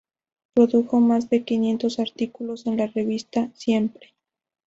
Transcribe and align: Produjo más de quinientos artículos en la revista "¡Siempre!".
Produjo 0.55 0.99
más 0.99 1.29
de 1.29 1.43
quinientos 1.43 1.99
artículos 1.99 2.65
en 2.65 2.77
la 2.77 2.87
revista 2.87 3.51
"¡Siempre!". 3.53 4.15